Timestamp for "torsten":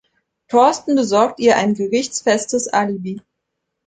0.47-0.95